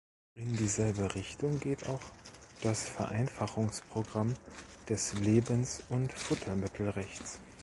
In 0.33 0.57
dieselbe 0.57 1.13
Richtung 1.13 1.59
geht 1.59 1.87
auch 1.87 2.01
das 2.63 2.89
Vereinfachungsprogramm 2.89 4.33
des 4.89 5.13
Lebens- 5.13 5.83
und 5.89 6.11
Futtermittelrechts. 6.11 7.37